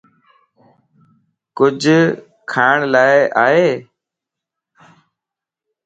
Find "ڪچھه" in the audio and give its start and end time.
1.57-1.99